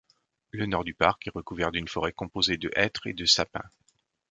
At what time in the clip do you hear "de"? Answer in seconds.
2.57-2.71, 3.13-3.25